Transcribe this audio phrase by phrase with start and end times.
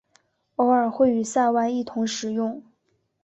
[0.55, 2.63] 偶尔会与塞外一同使用。